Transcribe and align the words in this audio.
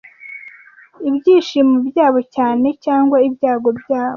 ibyishimo 1.09 1.75
byabo 1.87 2.19
cyane 2.35 2.67
cyangwa 2.83 3.17
ibyago 3.27 3.69
byabo 3.79 4.09